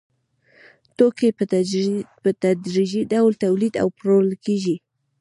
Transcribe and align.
توکي 0.97 1.29
په 2.23 2.31
تدریجي 2.41 3.01
ډول 3.11 3.33
تولید 3.43 3.73
او 3.81 3.87
پلورل 3.97 4.31
کېږي 4.45 4.75